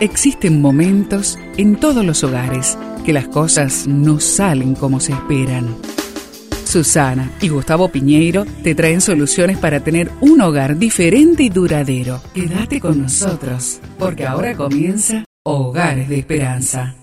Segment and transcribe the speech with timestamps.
[0.00, 5.74] Existen momentos en todos los hogares que las cosas no salen como se esperan.
[6.66, 12.20] Susana y Gustavo Piñeiro te traen soluciones para tener un hogar diferente y duradero.
[12.34, 16.94] Quédate con nosotros, porque ahora comienza Hogares de Esperanza.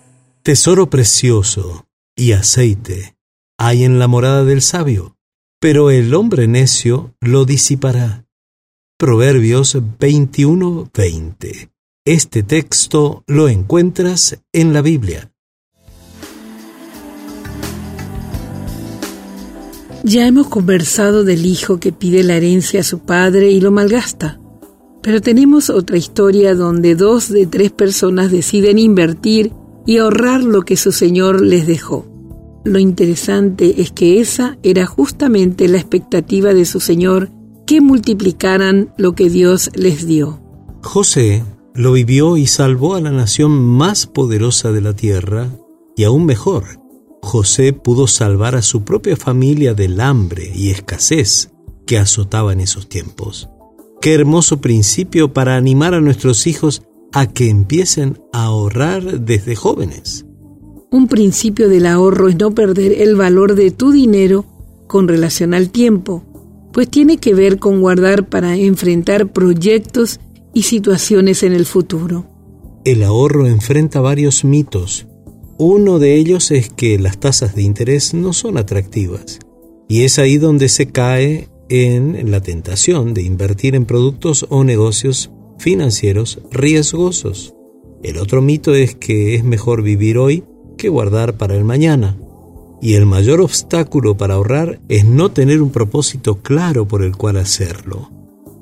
[0.44, 3.16] Tesoro precioso y aceite
[3.57, 5.16] hay en la morada del sabio,
[5.60, 8.25] pero el hombre necio lo disipará.
[9.00, 11.74] Proverbios 21:20
[12.06, 15.32] este texto lo encuentras en la Biblia.
[20.04, 24.38] Ya hemos conversado del hijo que pide la herencia a su padre y lo malgasta.
[25.02, 29.54] Pero tenemos otra historia donde dos de tres personas deciden invertir
[29.86, 32.06] y ahorrar lo que su señor les dejó.
[32.66, 37.30] Lo interesante es que esa era justamente la expectativa de su señor
[37.66, 40.42] que multiplicaran lo que Dios les dio.
[40.81, 41.44] José
[41.75, 45.49] lo vivió y salvó a la nación más poderosa de la tierra,
[45.95, 46.80] y aún mejor,
[47.21, 51.52] José pudo salvar a su propia familia del hambre y escasez
[51.85, 53.49] que azotaba en esos tiempos.
[54.02, 60.25] Qué hermoso principio para animar a nuestros hijos a que empiecen a ahorrar desde jóvenes.
[60.91, 64.45] Un principio del ahorro es no perder el valor de tu dinero
[64.87, 66.23] con relación al tiempo,
[66.71, 70.19] pues tiene que ver con guardar para enfrentar proyectos
[70.53, 72.25] y situaciones en el futuro.
[72.85, 75.07] El ahorro enfrenta varios mitos.
[75.57, 79.39] Uno de ellos es que las tasas de interés no son atractivas.
[79.87, 85.31] Y es ahí donde se cae en la tentación de invertir en productos o negocios
[85.57, 87.53] financieros riesgosos.
[88.03, 90.43] El otro mito es que es mejor vivir hoy
[90.77, 92.17] que guardar para el mañana.
[92.81, 97.37] Y el mayor obstáculo para ahorrar es no tener un propósito claro por el cual
[97.37, 98.09] hacerlo.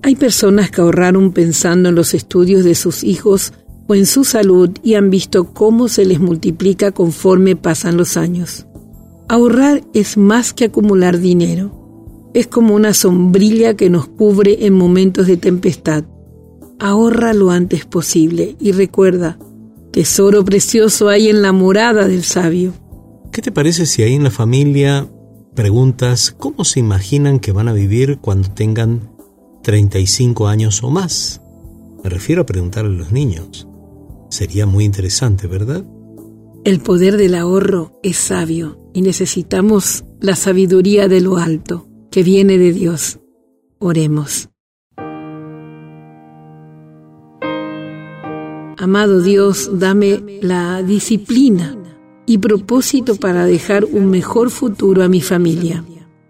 [0.03, 3.53] Hay personas que ahorraron pensando en los estudios de sus hijos
[3.87, 8.65] o en su salud y han visto cómo se les multiplica conforme pasan los años.
[9.29, 12.29] Ahorrar es más que acumular dinero.
[12.33, 16.03] Es como una sombrilla que nos cubre en momentos de tempestad.
[16.79, 19.37] Ahorra lo antes posible y recuerda,
[19.91, 22.73] tesoro precioso hay en la morada del sabio.
[23.31, 25.07] ¿Qué te parece si ahí en la familia
[25.53, 29.10] preguntas cómo se imaginan que van a vivir cuando tengan
[29.61, 31.41] 35 años o más.
[32.03, 33.67] Me refiero a preguntarle a los niños.
[34.29, 35.83] Sería muy interesante, ¿verdad?
[36.63, 42.57] El poder del ahorro es sabio y necesitamos la sabiduría de lo alto, que viene
[42.57, 43.19] de Dios.
[43.79, 44.49] Oremos.
[48.77, 51.77] Amado Dios, dame la disciplina
[52.25, 55.83] y propósito para dejar un mejor futuro a mi familia